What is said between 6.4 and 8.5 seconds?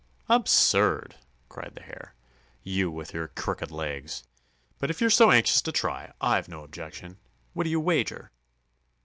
no objection. What do you wager?"